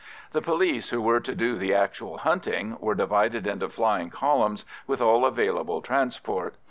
The 0.31 0.41
police, 0.41 0.89
who 0.89 0.99
were 0.99 1.19
to 1.19 1.35
do 1.35 1.55
the 1.57 1.75
actual 1.75 2.17
hunting, 2.17 2.75
were 2.79 2.95
divided 2.95 3.45
into 3.45 3.69
flying 3.69 4.09
columns, 4.09 4.65
with 4.87 4.99
all 4.99 5.25
available 5.27 5.79
transport. 5.83 6.55